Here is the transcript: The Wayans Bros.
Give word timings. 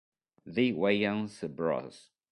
The 0.47 0.73
Wayans 0.73 1.43
Bros. 1.55 2.09